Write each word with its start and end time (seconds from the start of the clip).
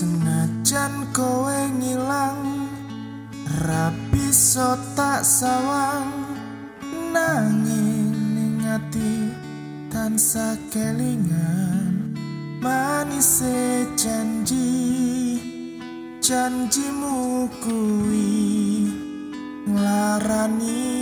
Senajan 0.00 1.12
kowe 1.12 1.60
ngilang 1.76 2.72
Rabi 3.68 4.32
so 4.32 4.72
tak 4.96 5.20
sawang. 5.20 6.24
Nanging 7.12 8.08
ning 8.32 8.64
ati 8.64 9.28
tansah 9.92 10.56
kelingan 10.72 12.16
Manise 12.64 13.84
janji 13.92 15.36
Janjimu 16.24 17.44
kuwi 17.60 18.88
nglarani 19.68 20.96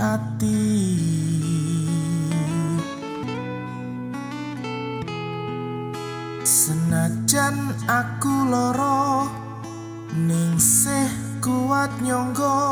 ati 0.00 0.57
aku 7.88 8.44
loro 8.44 9.24
ningsih 10.12 11.08
kuat 11.40 11.88
nyonggo 12.04 12.67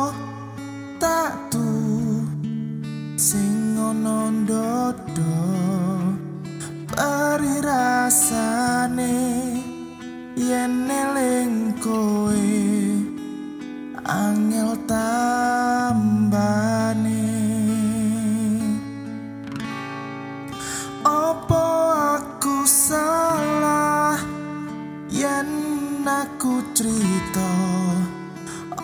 aku 26.36 26.60
cerita 26.76 27.48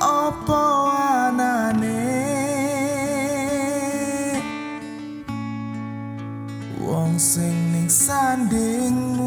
opo 0.00 0.88
anane? 0.88 2.00
Wong 6.80 7.20
sing 7.20 7.76
ning 7.76 7.92
sandingmu 7.92 9.21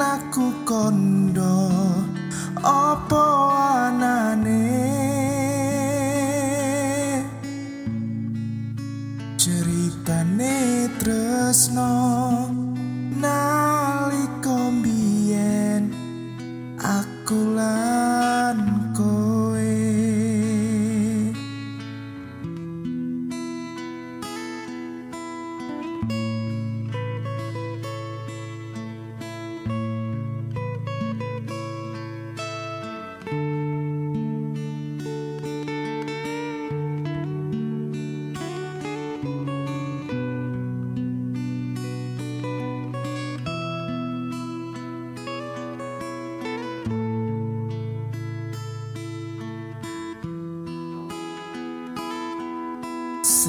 aku 0.00 0.64
kondo 0.64 1.68
opo 2.64 3.24
anane? 3.52 4.64
Ceritane 9.40 10.88
tresno 11.00 11.92
nalika 13.20 14.56
mbiyen 14.76 15.84
aku 16.76 17.38
lan 17.56 18.58
kowe 18.96 19.72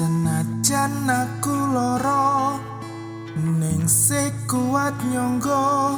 Senajan 0.02 1.06
aku 1.06 1.54
loro 1.70 2.58
ning 3.38 3.86
kuat 4.50 4.98
nyonggo 5.06 5.94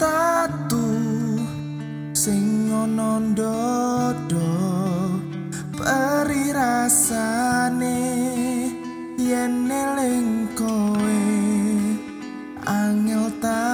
tatu 0.00 0.88
sing 2.16 2.72
ana 2.72 3.20
ndodo 3.20 4.48
peri 5.76 6.56
rasane 6.56 8.00
yen 9.20 9.68
eling 9.68 10.48
kowe. 10.56 11.20
Angel 12.64 13.28
tambane 13.44 13.67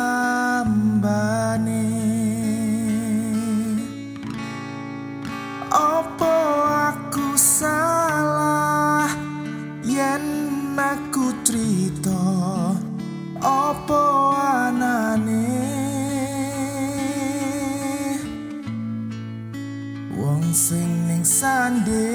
ning 21.45 22.14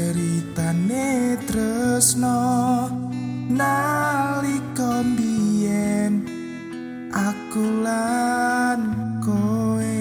ceritane 0.00 1.36
tresno 1.44 2.40
nalika 3.60 4.90
mbiyen 5.04 6.12
aku 7.12 7.64
lan 7.84 8.80
kowe 9.20 10.00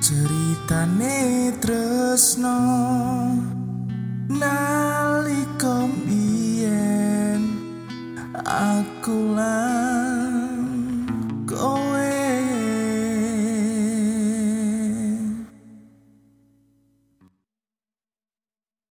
ceritane 0.00 1.52
tresno 1.60 2.56
nalika 4.32 5.74
mbiyen 5.92 7.42
aku 8.48 9.36
lan 9.36 9.77